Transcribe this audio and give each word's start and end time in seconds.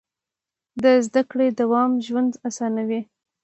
د 0.83 0.83
زده 1.05 1.21
کړې 1.31 1.47
دوام 1.59 1.91
ژوند 2.05 2.33
اسانوي. 2.47 3.01